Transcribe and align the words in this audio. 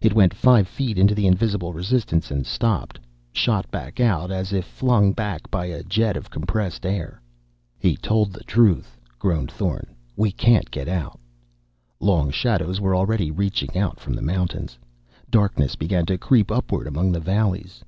It 0.00 0.12
went 0.12 0.34
five 0.34 0.66
feet 0.66 0.98
into 0.98 1.14
the 1.14 1.28
invisible 1.28 1.72
resistance 1.72 2.32
and 2.32 2.44
stopped, 2.44 2.98
shot 3.32 3.70
back 3.70 4.00
out 4.00 4.32
as 4.32 4.52
if 4.52 4.64
flung 4.64 5.12
back 5.12 5.48
by 5.52 5.66
a 5.66 5.84
jet 5.84 6.16
of 6.16 6.30
compressed 6.30 6.84
air. 6.84 7.22
"He 7.78 7.96
told 7.96 8.32
the 8.32 8.42
truth," 8.42 8.98
groaned 9.20 9.52
Thorn. 9.52 9.94
"We 10.16 10.32
can't 10.32 10.68
get 10.72 10.88
out!" 10.88 11.20
Long 12.00 12.32
shadows 12.32 12.80
were 12.80 12.96
already 12.96 13.30
reaching 13.30 13.78
out 13.78 14.00
from 14.00 14.14
the 14.14 14.20
mountains. 14.20 14.76
Darkness 15.30 15.76
began 15.76 16.06
to 16.06 16.18
creep 16.18 16.50
upward 16.50 16.88
among 16.88 17.12
the 17.12 17.20
valleys. 17.20 17.84